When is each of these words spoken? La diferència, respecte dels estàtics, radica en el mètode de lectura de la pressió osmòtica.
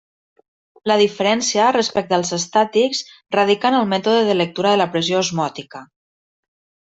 La 0.91 0.95
diferència, 1.01 1.65
respecte 1.75 2.11
dels 2.15 2.31
estàtics, 2.37 3.03
radica 3.37 3.71
en 3.73 3.77
el 3.81 3.87
mètode 3.93 4.25
de 4.31 4.37
lectura 4.39 4.73
de 4.77 4.81
la 4.83 4.89
pressió 4.95 5.21
osmòtica. 5.27 5.83